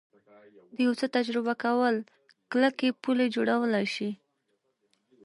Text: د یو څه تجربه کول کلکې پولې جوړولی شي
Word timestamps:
د 0.75 0.77
یو 0.85 0.93
څه 0.99 1.05
تجربه 1.15 1.53
کول 1.63 1.95
کلکې 2.51 2.87
پولې 3.01 3.25
جوړولی 3.35 3.85
شي 3.95 4.09